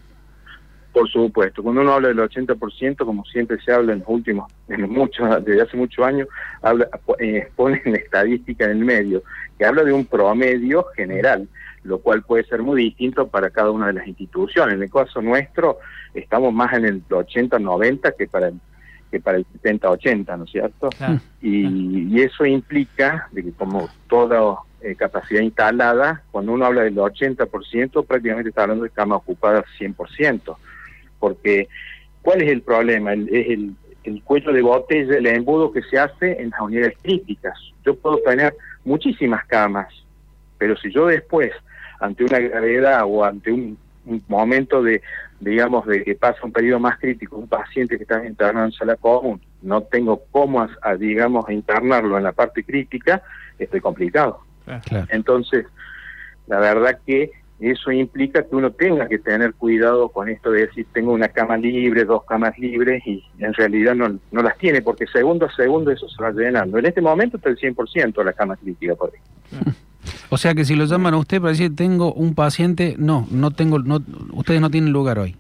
Por 0.95 1.11
supuesto, 1.11 1.63
cuando 1.63 1.83
uno 1.83 1.93
habla 1.93 2.09
del 2.09 2.19
80%, 2.19 3.05
como 3.05 3.25
siempre 3.25 3.61
se 3.61 3.73
habla 3.73 3.93
en 3.93 3.99
los 3.99 4.09
últimos, 4.09 4.51
en 4.69 4.89
muchos, 4.89 5.45
desde 5.45 5.63
hace 5.63 5.77
muchos 5.77 6.07
años, 6.07 6.29
habla, 6.63 6.89
eh, 7.19 7.49
estadística 7.87 8.65
en 8.65 8.71
el 8.71 8.79
medio, 8.79 9.25
que 9.59 9.67
habla 9.67 9.83
de 9.83 9.93
un 9.93 10.07
promedio 10.07 10.85
general 10.95 11.49
lo 11.83 11.99
cual 11.99 12.23
puede 12.23 12.45
ser 12.45 12.63
muy 12.63 12.83
distinto 12.83 13.29
para 13.29 13.51
cada 13.51 13.71
una 13.71 13.89
de 13.89 13.93
las 13.93 14.07
instituciones. 14.07 14.77
En 14.77 14.83
el 14.83 14.91
caso 14.91 15.21
nuestro, 15.21 15.81
estamos 16.15 16.53
más 16.53 16.73
en 16.73 16.87
el 16.87 17.07
80-90 17.07 18.15
que 18.17 18.27
para 18.27 18.49
el 18.49 18.55
que 19.11 19.21
para 19.21 19.39
el 19.39 19.47
70-80, 19.63 20.39
¿no 20.39 20.45
es 20.45 20.51
cierto? 20.51 20.89
y, 21.41 22.21
eso 22.21 22.45
implica 22.45 23.29
de 23.31 23.45
que 23.45 23.53
como 23.53 23.89
toda 24.09 24.57
eh, 24.81 24.97
capacidad 24.97 25.41
instalada, 25.41 26.23
cuando 26.33 26.53
uno 26.53 26.65
habla 26.65 26.83
del 26.83 26.97
80%, 26.97 28.07
prácticamente 28.07 28.49
está 28.49 28.63
hablando 28.63 28.83
de 28.83 28.91
camas 28.91 29.19
ocupadas 29.19 29.67
100%, 29.79 30.57
porque 31.25 31.69
¿cuál 32.21 32.43
es 32.43 32.51
el 32.53 32.61
problema? 32.61 33.15
es 33.15 33.49
el, 33.49 33.75
el 34.05 34.23
cuello 34.23 34.53
de 34.53 34.61
botella, 34.61 35.17
el 35.17 35.27
embudo 35.27 35.73
que 35.73 35.81
se 35.81 35.99
hace 35.99 36.39
en 36.39 36.51
las 36.51 36.61
unidades 36.61 36.99
críticas. 37.03 37.59
Yo 37.83 37.97
puedo 37.97 38.19
tener 38.19 38.55
muchísimas 38.85 39.43
camas, 39.47 39.89
pero 40.59 40.77
si 40.77 40.93
yo 40.93 41.07
después 41.07 41.51
ante 41.99 42.25
una 42.25 42.39
gravedad 42.41 43.05
o 43.07 43.25
ante 43.25 43.51
un, 43.51 43.79
momento 44.29 44.83
de, 44.83 45.01
digamos, 45.41 45.87
de 45.87 46.05
que 46.05 46.15
pasa 46.15 46.41
un 46.43 46.53
periodo 46.53 46.79
más 46.79 46.99
crítico, 46.99 47.39
un 47.39 47.49
paciente 47.49 47.97
que 47.97 48.03
está 48.03 48.23
internado 48.27 48.67
en 48.67 48.73
sala 48.73 48.97
común, 48.97 49.41
no 49.63 49.83
tengo 49.85 50.25
cómo, 50.31 50.69
a, 50.83 50.95
digamos, 50.97 51.49
internarlo 51.49 52.19
en 52.19 52.25
la 52.25 52.33
parte 52.33 52.63
crítica, 52.65 53.23
estoy 53.59 53.81
complicado. 53.81 54.41
Ah, 54.67 54.83
Entonces, 55.09 55.65
la 56.49 56.59
verdad 56.59 56.99
que 57.07 57.31
eso 57.61 57.93
implica 57.93 58.43
que 58.43 58.57
uno 58.57 58.73
tenga 58.73 59.09
que 59.09 59.19
tener 59.19 59.55
cuidado 59.55 60.09
con 60.09 60.29
esto 60.29 60.51
de 60.51 60.67
decir 60.67 60.87
tengo 60.93 61.13
una 61.13 61.29
cama 61.29 61.57
libre, 61.57 62.05
dos 62.05 62.25
camas 62.25 62.59
libres 62.59 63.03
y 63.07 63.25
en 63.39 63.55
realidad 63.55 63.95
no, 63.95 64.19
no 64.33 64.43
las 64.43 64.59
tiene 64.59 64.83
porque 64.83 65.07
segundo 65.07 65.47
a 65.47 65.55
segundo 65.55 65.91
eso 65.91 66.09
se 66.09 66.23
va 66.23 66.33
llenando. 66.33 66.79
En 66.79 66.87
este 66.87 67.01
momento 67.01 67.37
está 67.37 67.51
el 67.51 67.57
100% 67.57 68.15
de 68.15 68.25
la 68.25 68.33
cama 68.33 68.57
crítica 68.57 68.95
por 68.95 69.13
ahí. 69.13 69.63
O 70.31 70.37
sea 70.37 70.53
que 70.53 70.65
si 70.65 70.75
lo 70.75 70.85
llaman 70.85 71.15
a 71.15 71.19
usted 71.19 71.39
para 71.39 71.51
decir 71.51 71.77
tengo 71.77 72.13
un 72.13 72.35
paciente, 72.35 72.97
no, 72.99 73.27
no 73.31 73.53
tengo, 73.53 73.79
no, 73.79 74.01
ustedes 74.33 74.61
no 74.61 74.69
tienen 74.69 74.93
lugar 74.93 75.19
hoy. 75.19 75.37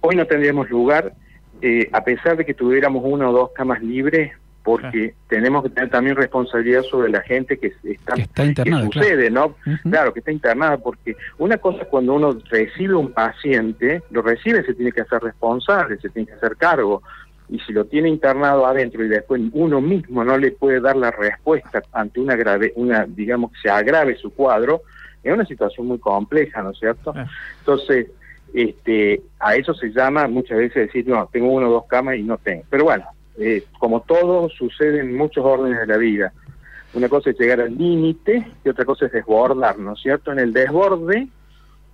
Hoy 0.00 0.16
no 0.16 0.26
tendríamos 0.26 0.68
lugar, 0.70 1.14
eh, 1.62 1.88
a 1.92 2.02
pesar 2.02 2.36
de 2.36 2.44
que 2.44 2.52
tuviéramos 2.52 3.02
una 3.04 3.28
o 3.28 3.32
dos 3.32 3.50
camas 3.54 3.80
libres, 3.80 4.32
porque 4.70 5.14
tenemos 5.28 5.64
que 5.64 5.70
tener 5.70 5.90
también 5.90 6.14
responsabilidad 6.14 6.82
sobre 6.82 7.10
la 7.10 7.20
gente 7.22 7.58
que 7.58 7.72
está, 7.82 8.14
está 8.14 8.44
internada, 8.44 8.88
que 8.88 9.00
sucede, 9.00 9.30
¿no? 9.30 9.56
Claro, 9.82 10.12
que 10.12 10.20
está 10.20 10.30
internada, 10.30 10.78
porque 10.78 11.16
una 11.38 11.58
cosa 11.58 11.82
es 11.82 11.88
cuando 11.88 12.14
uno 12.14 12.38
recibe 12.48 12.94
un 12.94 13.10
paciente, 13.12 14.00
lo 14.10 14.22
recibe, 14.22 14.64
se 14.64 14.74
tiene 14.74 14.92
que 14.92 15.00
hacer 15.00 15.20
responsable, 15.22 15.98
se 15.98 16.08
tiene 16.10 16.28
que 16.28 16.34
hacer 16.34 16.56
cargo. 16.56 17.02
y 17.48 17.58
si 17.58 17.72
lo 17.72 17.84
tiene 17.84 18.08
internado 18.08 18.64
adentro 18.64 19.04
y 19.04 19.08
después 19.08 19.42
uno 19.54 19.80
mismo 19.80 20.22
no 20.22 20.38
le 20.38 20.52
puede 20.52 20.80
dar 20.80 20.94
la 20.94 21.10
respuesta 21.10 21.82
ante 21.92 22.20
una 22.20 22.36
grave, 22.36 22.72
una 22.76 23.06
digamos 23.08 23.50
que 23.50 23.62
se 23.62 23.70
agrave 23.70 24.14
su 24.16 24.32
cuadro, 24.32 24.82
es 25.24 25.34
una 25.34 25.44
situación 25.44 25.88
muy 25.88 25.98
compleja, 25.98 26.62
¿no 26.62 26.70
es 26.70 26.78
cierto? 26.78 27.12
Ah. 27.16 27.26
Entonces, 27.58 28.06
este, 28.54 29.20
a 29.40 29.56
eso 29.56 29.74
se 29.74 29.90
llama 29.90 30.28
muchas 30.28 30.58
veces 30.58 30.86
decir, 30.86 31.08
no, 31.08 31.28
tengo 31.32 31.48
uno 31.48 31.68
o 31.68 31.72
dos 31.72 31.86
camas 31.86 32.14
y 32.16 32.22
no 32.22 32.38
tengo. 32.38 32.62
Pero 32.70 32.84
bueno, 32.84 33.04
eh, 33.40 33.64
como 33.78 34.00
todo 34.02 34.48
sucede 34.50 35.00
en 35.00 35.16
muchos 35.16 35.44
órdenes 35.44 35.80
de 35.80 35.86
la 35.86 35.96
vida, 35.96 36.32
una 36.94 37.08
cosa 37.08 37.30
es 37.30 37.38
llegar 37.38 37.60
al 37.60 37.76
límite 37.76 38.46
y 38.64 38.68
otra 38.68 38.84
cosa 38.84 39.06
es 39.06 39.12
desbordar, 39.12 39.78
¿no 39.78 39.94
es 39.94 40.00
cierto? 40.00 40.32
En 40.32 40.38
el 40.38 40.52
desborde 40.52 41.26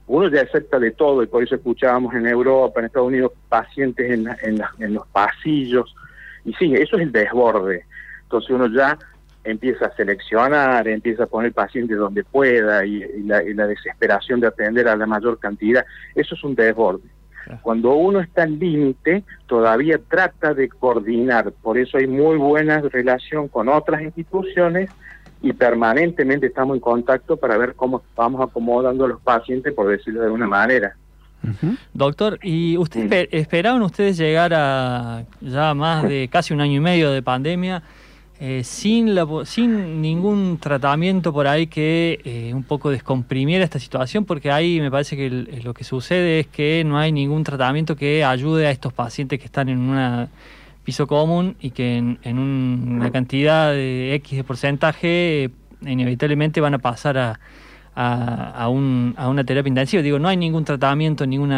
uno 0.08 0.28
ya 0.28 0.42
acepta 0.42 0.78
de 0.78 0.92
todo 0.92 1.22
y 1.22 1.26
por 1.26 1.42
eso 1.42 1.56
escuchábamos 1.56 2.14
en 2.14 2.26
Europa, 2.28 2.78
en 2.80 2.86
Estados 2.86 3.08
Unidos, 3.08 3.32
pacientes 3.48 4.08
en, 4.10 4.22
la- 4.24 4.36
en, 4.42 4.58
la- 4.58 4.72
en 4.78 4.94
los 4.94 5.06
pasillos. 5.08 5.92
Y 6.44 6.52
sí, 6.54 6.72
eso 6.74 6.96
es 6.96 7.02
el 7.02 7.10
desborde. 7.12 7.84
Entonces 8.22 8.50
uno 8.50 8.68
ya 8.68 8.96
empieza 9.42 9.86
a 9.86 9.96
seleccionar, 9.96 10.86
empieza 10.86 11.24
a 11.24 11.26
poner 11.26 11.52
pacientes 11.52 11.96
donde 11.96 12.22
pueda 12.22 12.84
y, 12.86 13.02
y 13.02 13.22
la, 13.24 13.42
y 13.42 13.52
la 13.54 13.66
desesperación 13.66 14.38
de 14.40 14.46
atender 14.46 14.86
a 14.88 14.94
la 14.96 15.06
mayor 15.06 15.38
cantidad. 15.40 15.84
Eso 16.14 16.34
es 16.36 16.44
un 16.44 16.54
desborde. 16.54 17.08
Cuando 17.62 17.94
uno 17.94 18.20
está 18.20 18.42
al 18.42 18.58
límite, 18.58 19.22
todavía 19.46 19.98
trata 20.08 20.52
de 20.54 20.68
coordinar. 20.68 21.52
Por 21.62 21.78
eso 21.78 21.98
hay 21.98 22.06
muy 22.06 22.36
buena 22.36 22.80
relación 22.80 23.48
con 23.48 23.68
otras 23.68 24.02
instituciones 24.02 24.90
y 25.42 25.52
permanentemente 25.52 26.46
estamos 26.46 26.74
en 26.76 26.80
contacto 26.80 27.36
para 27.36 27.56
ver 27.56 27.74
cómo 27.74 28.02
vamos 28.16 28.40
acomodando 28.40 29.04
a 29.04 29.08
los 29.08 29.20
pacientes, 29.20 29.72
por 29.74 29.88
decirlo 29.88 30.20
de 30.20 30.26
alguna 30.26 30.46
manera. 30.48 30.96
Doctor, 31.92 32.38
¿y 32.42 32.76
usted 32.76 33.08
espe- 33.08 33.28
esperaban 33.30 33.80
ustedes 33.82 34.16
llegar 34.16 34.52
a 34.52 35.22
ya 35.40 35.74
más 35.74 36.02
de 36.02 36.28
casi 36.28 36.52
un 36.52 36.60
año 36.60 36.72
y 36.74 36.80
medio 36.80 37.12
de 37.12 37.22
pandemia 37.22 37.82
eh, 38.40 38.62
sin, 38.64 39.14
la, 39.14 39.26
sin 39.44 40.02
ningún 40.02 40.58
tratamiento 40.60 41.32
por 41.32 41.46
ahí 41.46 41.66
que 41.68 42.20
eh, 42.24 42.52
un 42.54 42.64
poco 42.64 42.90
descomprimiera 42.90 43.64
esta 43.64 43.78
situación? 43.78 44.24
Porque 44.24 44.50
ahí 44.50 44.80
me 44.80 44.90
parece 44.90 45.16
que 45.16 45.26
el- 45.26 45.62
lo 45.64 45.72
que 45.74 45.84
sucede 45.84 46.40
es 46.40 46.46
que 46.46 46.82
no 46.84 46.98
hay 46.98 47.12
ningún 47.12 47.44
tratamiento 47.44 47.96
que 47.96 48.24
ayude 48.24 48.66
a 48.66 48.70
estos 48.70 48.92
pacientes 48.92 49.38
que 49.38 49.46
están 49.46 49.68
en 49.68 49.78
un 49.78 50.28
piso 50.84 51.06
común 51.06 51.56
y 51.60 51.70
que 51.70 51.96
en, 51.96 52.18
en 52.22 52.38
un- 52.38 52.96
una 53.00 53.10
cantidad 53.10 53.72
de 53.72 54.14
X 54.14 54.36
de 54.36 54.44
porcentaje 54.44 55.44
eh, 55.44 55.50
inevitablemente 55.86 56.60
van 56.60 56.74
a 56.74 56.78
pasar 56.78 57.18
a, 57.18 57.40
a, 57.94 58.50
a 58.50 58.68
un- 58.68 59.14
a 59.16 59.28
una 59.28 59.44
terapia 59.44 59.68
intensiva. 59.68 60.02
Digo, 60.02 60.18
no 60.18 60.28
hay 60.28 60.36
ningún 60.36 60.64
tratamiento, 60.64 61.26
ningún 61.26 61.50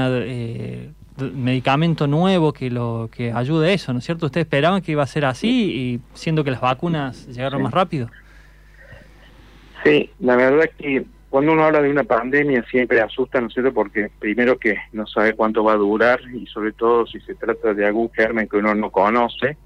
medicamento 1.20 2.06
nuevo 2.06 2.52
que 2.52 2.70
lo 2.70 3.08
que 3.14 3.32
ayude 3.32 3.70
a 3.70 3.72
eso, 3.72 3.92
¿no 3.92 3.98
es 4.00 4.04
cierto? 4.04 4.26
¿Ustedes 4.26 4.46
esperaban 4.46 4.82
que 4.82 4.92
iba 4.92 5.02
a 5.02 5.06
ser 5.06 5.24
así 5.24 5.48
y 5.72 6.00
siendo 6.14 6.44
que 6.44 6.50
las 6.50 6.60
vacunas 6.60 7.26
llegaron 7.28 7.60
Sí. 7.60 7.64
más 7.64 7.72
rápido? 7.74 8.08
Sí, 9.84 10.10
la 10.20 10.36
verdad 10.36 10.64
es 10.64 10.74
que 10.76 11.04
cuando 11.30 11.52
uno 11.52 11.64
habla 11.64 11.82
de 11.82 11.90
una 11.90 12.04
pandemia 12.04 12.64
siempre 12.70 13.00
asusta, 13.00 13.40
¿no 13.40 13.48
es 13.48 13.52
cierto? 13.54 13.72
Porque 13.72 14.10
primero 14.18 14.58
que 14.58 14.76
no 14.92 15.06
sabe 15.06 15.34
cuánto 15.34 15.62
va 15.62 15.72
a 15.74 15.76
durar 15.76 16.20
y 16.34 16.46
sobre 16.46 16.72
todo 16.72 17.06
si 17.06 17.20
se 17.20 17.34
trata 17.34 17.74
de 17.74 17.86
algún 17.86 18.10
germen 18.12 18.48
que 18.48 18.56
uno 18.56 18.74
no 18.74 18.90
conoce 18.90 19.56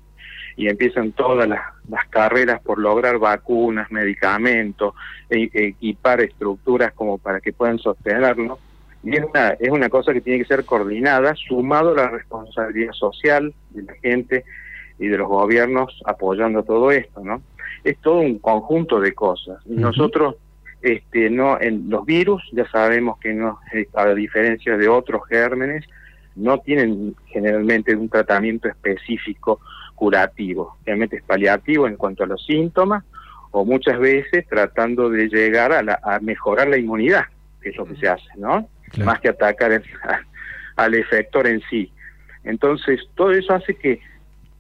y 0.57 0.69
empiezan 0.69 1.13
todas 1.13 1.49
las, 1.49 1.61
las 1.89 2.07
carreras 2.09 2.61
por 2.61 2.79
lograr 2.79 3.19
vacunas, 3.19 3.91
medicamentos, 3.91 4.93
e- 5.31 5.49
equipar 5.53 6.21
estructuras 6.21 6.93
como 6.93 7.17
para 7.19 7.41
que 7.41 7.53
puedan 7.53 7.79
sostenerlo. 7.79 8.59
Y 9.05 9.17
es 9.17 9.25
una, 9.25 9.51
es 9.51 9.71
una 9.71 9.89
cosa 9.89 10.13
que 10.13 10.21
tiene 10.21 10.41
que 10.41 10.45
ser 10.45 10.65
coordinada, 10.65 11.35
sumado 11.35 11.93
a 11.93 11.97
la 11.97 12.09
responsabilidad 12.09 12.93
social 12.93 13.53
de 13.71 13.83
la 13.83 13.95
gente 13.95 14.45
y 14.99 15.09
de 15.09 15.19
los 15.19 15.29
gobiernos 15.29 16.01
apoyando 16.07 16.63
todo 16.63 16.91
esto, 16.93 17.21
¿no? 17.25 17.43
Es 17.83 17.99
todo 17.99 18.21
un 18.21 18.39
conjunto 18.39 19.01
de 19.01 19.13
cosas. 19.13 19.61
Y 19.67 19.75
nosotros, 19.75 20.37
este, 20.81 21.31
no, 21.31 21.61
en 21.61 21.91
los 21.91 22.07
virus, 22.07 22.43
ya 22.53 22.69
sabemos 22.71 23.19
que 23.19 23.33
no, 23.33 23.59
a 23.95 24.07
diferencia 24.15 24.77
de 24.77 24.89
otros 24.89 25.23
gérmenes, 25.29 25.85
no 26.37 26.59
tienen 26.59 27.15
generalmente 27.27 27.95
un 27.95 28.09
tratamiento 28.09 28.69
específico 28.69 29.61
curativo. 29.95 30.77
Realmente 30.85 31.17
es 31.17 31.23
paliativo 31.25 31.87
en 31.87 31.97
cuanto 31.97 32.25
a 32.25 32.27
los 32.27 32.45
síntomas 32.45 33.05
o 33.51 33.65
muchas 33.65 33.99
veces 33.99 34.47
tratando 34.49 35.11
de 35.11 35.29
llegar 35.29 35.73
a, 35.73 35.83
la, 35.83 36.01
a 36.03 36.21
mejorar 36.21 36.69
la 36.69 36.79
inmunidad, 36.79 37.25
que 37.61 37.71
es 37.71 37.77
lo 37.77 37.85
que 37.85 37.97
se 37.97 38.09
hace, 38.09 38.29
¿no? 38.37 38.69
Claro. 38.93 39.11
Más 39.11 39.21
que 39.21 39.29
atacar 39.31 39.73
el- 39.73 39.83
al 40.77 40.95
efector 40.95 41.47
en 41.47 41.61
sí. 41.71 41.91
Entonces, 42.45 43.01
todo 43.15 43.33
eso 43.33 43.55
hace 43.55 43.75
que 43.75 44.01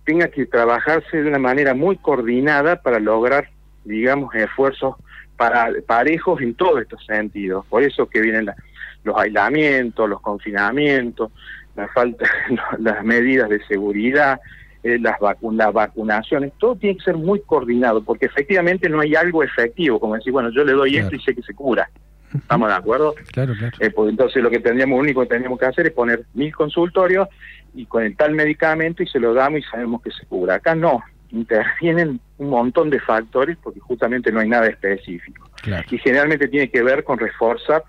tenga 0.04 0.28
que 0.28 0.46
trabajarse 0.46 1.22
de 1.22 1.28
una 1.28 1.38
manera 1.38 1.74
muy 1.74 1.96
coordinada 1.96 2.82
para 2.82 2.98
lograr, 2.98 3.48
digamos, 3.84 4.34
esfuerzos 4.34 4.96
para, 5.36 5.68
parejos 5.86 6.40
en 6.40 6.54
todos 6.54 6.80
estos 6.82 7.04
sentidos. 7.06 7.64
Por 7.66 7.82
eso 7.82 8.06
que 8.08 8.20
vienen 8.20 8.46
la- 8.46 8.56
los 9.04 9.16
aislamientos, 9.18 10.08
los 10.08 10.20
confinamientos, 10.20 11.32
la 11.74 11.88
falta, 11.88 12.24
las 12.78 13.02
medidas 13.04 13.48
de 13.48 13.64
seguridad, 13.66 14.40
eh, 14.84 14.98
las, 14.98 15.18
vacu- 15.18 15.54
las 15.56 15.72
vacunaciones, 15.72 16.52
todo 16.58 16.76
tiene 16.76 16.96
que 16.98 17.04
ser 17.04 17.16
muy 17.16 17.40
coordinado, 17.40 18.02
porque 18.04 18.26
efectivamente 18.26 18.88
no 18.88 19.00
hay 19.00 19.14
algo 19.14 19.42
efectivo, 19.42 19.98
como 20.00 20.14
decir, 20.16 20.32
bueno, 20.32 20.50
yo 20.50 20.64
le 20.64 20.72
doy 20.72 20.92
Claro. 20.92 21.06
esto 21.06 21.16
y 21.16 21.20
sé 21.20 21.34
que 21.34 21.42
se 21.42 21.54
cura. 21.54 21.88
¿Estamos 22.34 22.68
de 22.68 22.74
acuerdo? 22.74 23.14
Claro, 23.32 23.54
claro. 23.58 23.76
Eh, 23.80 23.90
pues 23.90 24.10
entonces 24.10 24.42
lo 24.42 24.50
que 24.50 24.60
tendríamos, 24.60 24.96
lo 24.96 25.02
único 25.02 25.20
que 25.22 25.28
tendríamos 25.28 25.58
que 25.58 25.66
hacer 25.66 25.86
es 25.86 25.92
poner 25.92 26.24
mil 26.34 26.54
consultorios 26.54 27.28
y 27.74 27.86
con 27.86 28.02
el 28.02 28.16
tal 28.16 28.32
medicamento 28.32 29.02
y 29.02 29.06
se 29.06 29.18
lo 29.18 29.34
damos 29.34 29.60
y 29.60 29.62
sabemos 29.64 30.02
que 30.02 30.10
se 30.10 30.26
cura. 30.26 30.56
Acá 30.56 30.74
no, 30.74 31.02
intervienen 31.30 32.20
un 32.38 32.50
montón 32.50 32.90
de 32.90 33.00
factores 33.00 33.56
porque 33.62 33.80
justamente 33.80 34.30
no 34.30 34.40
hay 34.40 34.48
nada 34.48 34.66
específico. 34.66 35.50
claro. 35.62 35.86
Y 35.90 35.98
generalmente 35.98 36.48
tiene 36.48 36.70
que 36.70 36.82
ver 36.82 37.04
con 37.04 37.18
reforzar 37.18 37.82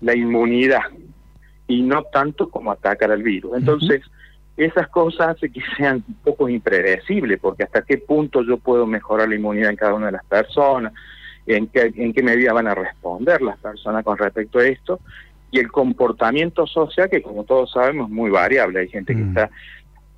la 0.00 0.16
inmunidad 0.16 0.82
y 1.66 1.82
no 1.82 2.02
tanto 2.04 2.48
como 2.48 2.72
atacar 2.72 3.12
al 3.12 3.22
virus. 3.22 3.56
Entonces, 3.56 4.02
esas 4.56 4.88
cosas 4.88 5.36
hacen 5.36 5.52
que 5.52 5.62
sean 5.76 6.04
un 6.06 6.14
poco 6.16 6.48
impredecibles, 6.48 7.38
porque 7.40 7.62
hasta 7.62 7.82
qué 7.82 7.98
punto 7.98 8.42
yo 8.42 8.58
puedo 8.58 8.86
mejorar 8.86 9.28
la 9.28 9.36
inmunidad 9.36 9.70
en 9.70 9.76
cada 9.76 9.94
una 9.94 10.06
de 10.06 10.12
las 10.12 10.24
personas, 10.24 10.92
en 11.46 11.66
qué, 11.68 11.92
en 11.96 12.12
qué 12.12 12.22
medida 12.22 12.52
van 12.52 12.66
a 12.68 12.74
responder 12.74 13.40
las 13.42 13.58
personas 13.58 14.04
con 14.04 14.16
respecto 14.18 14.58
a 14.58 14.66
esto, 14.66 15.00
y 15.50 15.58
el 15.58 15.70
comportamiento 15.72 16.66
social, 16.66 17.10
que 17.10 17.22
como 17.22 17.44
todos 17.44 17.72
sabemos 17.72 18.08
es 18.08 18.14
muy 18.14 18.30
variable. 18.30 18.80
Hay 18.80 18.88
gente 18.88 19.14
que 19.16 19.22
Mm. 19.22 19.28
está... 19.28 19.50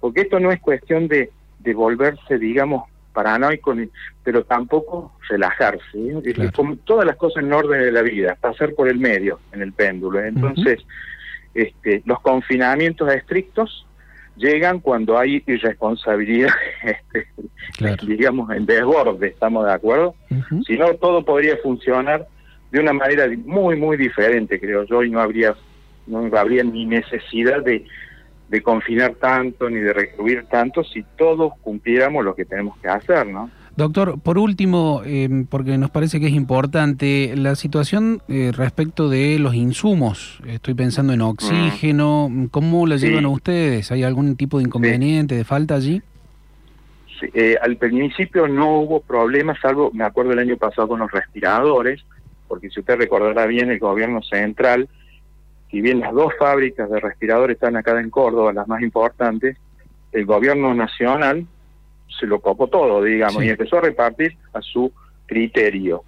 Porque 0.00 0.22
esto 0.22 0.40
no 0.40 0.50
es 0.50 0.60
cuestión 0.60 1.08
de, 1.08 1.30
de 1.60 1.74
volverse, 1.74 2.36
digamos, 2.38 2.84
paranoico, 3.12 3.74
ni- 3.74 3.88
pero 4.24 4.44
tampoco 4.44 5.12
relajarse. 5.28 5.80
¿eh? 5.94 6.20
Es 6.24 6.52
como 6.52 6.76
todas 6.76 7.06
las 7.06 7.16
cosas 7.16 7.44
en 7.44 7.52
orden 7.52 7.80
de 7.80 7.92
la 7.92 8.02
vida, 8.02 8.36
pasar 8.40 8.74
por 8.74 8.88
el 8.88 8.98
medio 8.98 9.38
en 9.52 9.62
el 9.62 9.72
péndulo. 9.72 10.18
Entonces, 10.20 10.80
este, 11.54 12.02
los 12.04 12.20
confinamientos 12.20 13.12
estrictos 13.14 13.86
llegan 14.42 14.80
cuando 14.80 15.16
hay 15.18 15.42
irresponsabilidad, 15.46 16.50
este, 16.82 17.28
Claro. 17.78 18.06
digamos, 18.06 18.50
en 18.50 18.66
desborde, 18.66 19.28
¿estamos 19.28 19.64
de 19.64 19.72
acuerdo? 19.72 20.14
Ujú. 20.30 20.62
Si 20.64 20.76
no, 20.76 20.92
todo 20.94 21.24
podría 21.24 21.56
funcionar 21.58 22.26
de 22.70 22.80
una 22.80 22.92
manera 22.92 23.26
muy, 23.44 23.76
muy 23.76 23.96
diferente, 23.96 24.58
creo 24.58 24.84
yo, 24.84 25.02
y 25.02 25.10
no 25.10 25.20
habría, 25.20 25.54
no 26.06 26.28
habría 26.36 26.64
ni 26.64 26.84
necesidad 26.84 27.62
de, 27.62 27.84
de 28.48 28.62
confinar 28.62 29.14
tanto 29.14 29.70
ni 29.70 29.76
de 29.80 29.92
recluir 29.92 30.44
tanto 30.50 30.82
si 30.84 31.02
todos 31.16 31.52
cumpliéramos 31.62 32.24
lo 32.24 32.34
que 32.34 32.44
tenemos 32.44 32.76
que 32.78 32.88
hacer, 32.88 33.26
¿no? 33.26 33.50
Doctor, 33.74 34.20
por 34.20 34.36
último, 34.36 35.00
eh, 35.04 35.46
porque 35.48 35.78
nos 35.78 35.90
parece 35.90 36.20
que 36.20 36.26
es 36.26 36.34
importante, 36.34 37.34
la 37.36 37.56
situación 37.56 38.20
eh, 38.28 38.52
respecto 38.54 39.08
de 39.08 39.38
los 39.38 39.54
insumos. 39.54 40.40
Estoy 40.46 40.74
pensando 40.74 41.14
en 41.14 41.22
oxígeno. 41.22 42.28
¿Cómo 42.50 42.86
la 42.86 42.98
Sí. 42.98 43.06
llevan 43.08 43.24
ustedes? 43.26 43.90
¿Hay 43.90 44.02
algún 44.02 44.36
tipo 44.36 44.58
de 44.58 44.64
inconveniente, 44.64 45.34
de 45.36 45.44
falta 45.44 45.76
allí? 45.76 46.02
Sí, 47.18 47.26
eh, 47.32 47.56
al 47.62 47.76
principio 47.78 48.46
no 48.46 48.78
hubo 48.80 49.00
problemas, 49.00 49.58
salvo, 49.62 49.90
me 49.94 50.04
acuerdo 50.04 50.32
el 50.32 50.40
año 50.40 50.58
pasado 50.58 50.88
con 50.88 51.00
los 51.00 51.10
respiradores, 51.10 52.04
porque 52.48 52.68
si 52.68 52.80
usted 52.80 52.96
recordará 52.98 53.46
bien, 53.46 53.70
el 53.70 53.78
gobierno 53.78 54.20
central, 54.22 54.86
si 55.70 55.80
bien 55.80 56.00
las 56.00 56.12
dos 56.12 56.34
fábricas 56.38 56.90
de 56.90 57.00
respiradores 57.00 57.54
están 57.54 57.76
acá 57.76 57.98
en 57.98 58.10
Córdoba, 58.10 58.52
las 58.52 58.68
más 58.68 58.82
importantes, 58.82 59.56
el 60.12 60.26
gobierno 60.26 60.74
nacional 60.74 61.46
se 62.18 62.26
lo 62.26 62.40
copó 62.40 62.66
todo, 62.68 63.02
digamos, 63.02 63.42
Sí. 63.42 63.46
y 63.46 63.50
empezó 63.50 63.78
a 63.78 63.82
repartir 63.82 64.36
a 64.52 64.60
su 64.62 64.92
criterio. 65.26 66.04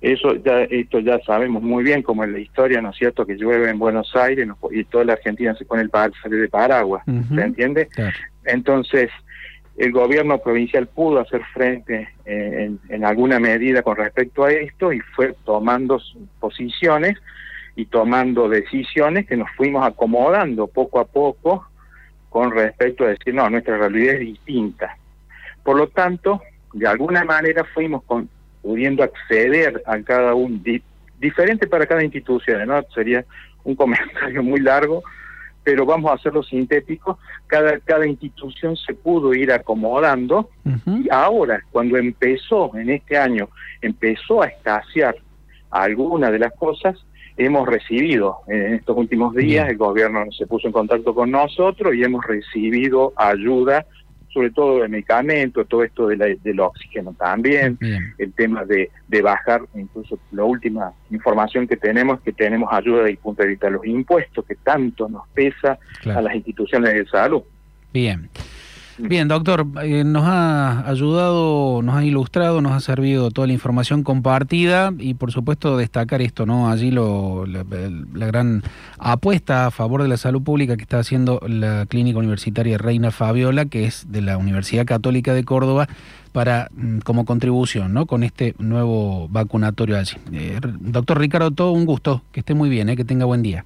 Eso 0.00 0.34
ya, 0.36 0.62
esto 0.62 0.98
ya 1.00 1.18
sabemos 1.20 1.62
muy 1.62 1.84
bien, 1.84 2.02
como 2.02 2.24
en 2.24 2.32
la 2.32 2.38
historia, 2.38 2.80
¿no 2.80 2.90
es 2.90 2.96
cierto?, 2.96 3.26
que 3.26 3.34
llueve 3.36 3.68
en 3.68 3.78
Buenos 3.78 4.16
Aires 4.16 4.48
y 4.70 4.84
toda 4.84 5.04
la 5.04 5.12
Argentina 5.14 5.54
se 5.54 5.66
pone 5.66 5.82
el 5.82 5.90
par- 5.90 6.12
sale 6.22 6.36
de 6.36 6.48
paraguas. 6.48 7.02
¿se 7.04 7.40
entiende? 7.42 7.86
Claro. 7.88 8.16
Entonces, 8.46 9.10
el 9.76 9.92
gobierno 9.92 10.38
provincial 10.38 10.86
pudo 10.86 11.20
hacer 11.20 11.42
frente 11.52 12.08
eh, 12.24 12.66
en, 12.66 12.80
en 12.88 13.04
alguna 13.04 13.38
medida 13.38 13.82
con 13.82 13.96
respecto 13.96 14.44
a 14.44 14.52
esto 14.52 14.92
y 14.92 15.00
fue 15.00 15.34
tomando 15.44 16.00
posiciones 16.38 17.18
y 17.76 17.84
tomando 17.86 18.48
decisiones 18.48 19.26
que 19.26 19.36
nos 19.36 19.50
fuimos 19.56 19.86
acomodando 19.86 20.66
poco 20.66 20.98
a 21.00 21.04
poco 21.06 21.66
con 22.30 22.52
respecto 22.52 23.04
a 23.04 23.08
decir, 23.08 23.34
no, 23.34 23.48
nuestra 23.50 23.76
realidad 23.76 24.14
es 24.14 24.20
distinta. 24.20 24.96
Por 25.64 25.76
lo 25.76 25.88
tanto, 25.88 26.40
de 26.72 26.86
alguna 26.86 27.24
manera 27.24 27.64
fuimos 27.64 28.02
con, 28.04 28.28
pudiendo 28.62 29.02
acceder 29.02 29.82
a 29.86 30.00
cada 30.00 30.34
un, 30.34 30.62
diferente 31.18 31.66
para 31.66 31.86
cada 31.86 32.02
institución, 32.02 32.66
¿no? 32.66 32.82
Sería 32.94 33.24
un 33.64 33.74
comentario 33.74 34.42
muy 34.42 34.60
largo, 34.60 35.02
pero 35.62 35.84
vamos 35.84 36.10
a 36.10 36.14
hacerlo 36.14 36.42
sintético. 36.42 37.18
Cada, 37.46 37.78
cada 37.80 38.06
institución 38.06 38.76
se 38.76 38.94
pudo 38.94 39.34
ir 39.34 39.52
acomodando 39.52 40.48
y 40.86 41.08
ahora, 41.10 41.62
cuando 41.70 41.96
empezó, 41.96 42.74
en 42.76 42.90
este 42.90 43.18
año, 43.18 43.48
empezó 43.82 44.42
a 44.42 44.46
escasear 44.46 45.16
algunas 45.70 46.32
de 46.32 46.38
las 46.38 46.52
cosas, 46.54 46.96
hemos 47.36 47.68
recibido 47.68 48.38
en 48.48 48.74
estos 48.74 48.96
últimos 48.96 49.34
días, 49.34 49.68
el 49.68 49.76
gobierno 49.76 50.24
se 50.32 50.46
puso 50.46 50.66
en 50.66 50.72
contacto 50.72 51.14
con 51.14 51.30
nosotros 51.30 51.94
y 51.94 52.02
hemos 52.02 52.24
recibido 52.24 53.12
ayuda 53.16 53.86
sobre 54.32 54.50
todo 54.50 54.82
de 54.82 54.88
medicamentos, 54.88 55.66
todo 55.68 55.82
esto 55.82 56.06
de 56.06 56.38
del 56.42 56.60
oxígeno 56.60 57.14
también, 57.18 57.78
el 58.18 58.32
tema 58.32 58.64
de, 58.64 58.90
de 59.08 59.22
bajar, 59.22 59.62
incluso 59.74 60.18
la 60.32 60.44
última 60.44 60.92
información 61.10 61.66
que 61.66 61.76
tenemos 61.76 62.18
es 62.18 62.24
que 62.24 62.32
tenemos 62.32 62.68
ayuda 62.72 62.98
desde 62.98 63.10
el 63.10 63.18
punto 63.18 63.42
de 63.42 63.48
vista 63.48 63.66
de 63.66 63.72
los 63.72 63.86
impuestos, 63.86 64.44
que 64.44 64.54
tanto 64.56 65.08
nos 65.08 65.26
pesa 65.28 65.78
a 66.04 66.20
las 66.20 66.34
instituciones 66.34 66.94
de 66.94 67.06
salud. 67.06 67.42
Bien. 67.92 68.28
Bien, 68.98 69.28
doctor, 69.28 69.66
eh, 69.82 70.04
nos 70.04 70.24
ha 70.26 70.88
ayudado, 70.88 71.80
nos 71.82 71.96
ha 71.96 72.04
ilustrado, 72.04 72.60
nos 72.60 72.72
ha 72.72 72.80
servido 72.80 73.30
toda 73.30 73.46
la 73.46 73.52
información 73.52 74.02
compartida 74.02 74.92
y 74.98 75.14
por 75.14 75.32
supuesto 75.32 75.76
destacar 75.76 76.20
esto, 76.22 76.44
¿no? 76.46 76.70
Allí 76.70 76.90
lo, 76.90 77.46
la, 77.46 77.64
gran 78.26 78.62
apuesta 78.98 79.66
a 79.66 79.70
favor 79.70 80.02
de 80.02 80.08
la 80.08 80.16
salud 80.16 80.42
pública 80.42 80.76
que 80.76 80.82
está 80.82 80.98
haciendo 80.98 81.40
la 81.46 81.86
Clínica 81.86 82.18
Universitaria 82.18 82.78
Reina 82.78 83.10
Fabiola, 83.10 83.66
que 83.66 83.84
es 83.84 84.10
de 84.12 84.22
la 84.22 84.36
Universidad 84.36 84.84
Católica 84.84 85.34
de 85.34 85.44
Córdoba, 85.44 85.88
para 86.32 86.68
mm, 86.72 86.98
como 87.00 87.24
contribución, 87.24 87.92
¿no? 87.92 88.06
Con 88.06 88.22
este 88.22 88.54
nuevo 88.58 89.28
vacunatorio 89.28 89.98
allí. 89.98 90.16
Eh, 90.32 90.58
doctor 90.62 91.18
Ricardo, 91.18 91.50
todo 91.50 91.72
un 91.72 91.86
gusto, 91.86 92.22
que 92.32 92.40
esté 92.40 92.54
muy 92.54 92.68
bien, 92.68 92.88
¿eh? 92.88 92.96
que 92.96 93.04
tenga 93.04 93.24
buen 93.24 93.42
día. 93.42 93.64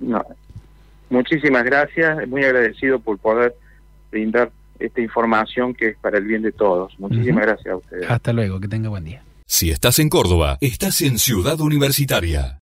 Muchísimas 1.11 1.65
gracias, 1.65 2.27
muy 2.29 2.45
agradecido 2.45 2.99
por 2.99 3.19
poder 3.19 3.55
brindar 4.11 4.51
esta 4.87 5.01
información 5.01 5.75
que 5.75 5.89
es 5.89 5.97
para 5.97 6.19
el 6.19 6.25
bien 6.25 6.43
de 6.43 6.53
todos. 6.53 6.93
Muchísimas 6.99 7.45
gracias 7.45 7.73
a 7.73 7.77
ustedes. 7.77 8.11
Hasta 8.11 8.33
luego, 8.33 8.61
que 8.61 8.69
tenga 8.69 8.89
buen 8.89 9.05
día. 9.05 9.23
Si 9.47 9.71
estás 9.71 9.99
en 9.99 10.09
Córdoba, 10.09 10.59
estás 10.61 11.03
en 11.03 11.19
Ciudad 11.19 11.61
Universitaria. 11.61 12.53